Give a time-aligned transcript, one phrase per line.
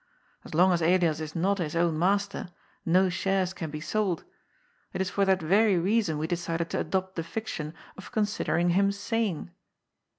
[0.43, 2.49] As long as Elias is not his own master,
[2.87, 4.23] no shares can be sold.
[4.93, 8.71] It is for that very rea son we decided to adopt the fiction of considering
[8.71, 9.51] him sane."